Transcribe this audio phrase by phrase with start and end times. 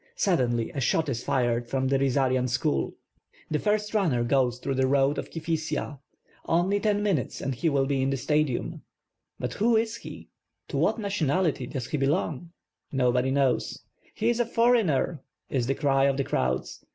[0.15, 2.93] Suddenly a shot is fired from the Rizarian School.
[3.51, 5.99] The first runner goes through the road of Kifissia.
[6.47, 8.81] Only ten minutes and he will be into the Stadium.
[9.39, 10.29] But who is he?
[10.69, 12.49] To what nationality does he belong?
[12.91, 13.83] Nobody knows.
[14.15, 15.19] "He is a for eigner,"
[15.51, 16.83] is the cry of the crowds.